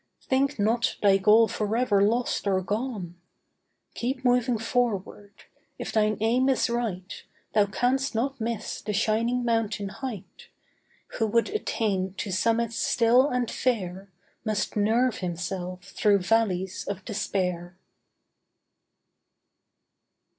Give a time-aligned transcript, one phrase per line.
[0.23, 3.17] Think not thy goal forever lost or gone.
[3.93, 5.31] Keep moving forward;
[5.77, 10.47] if thine aim is right Thou canst not miss the shining mountain height.
[11.19, 14.09] Who would attain to summits still and fair,
[14.43, 17.77] Must nerve himself through valleys of despair.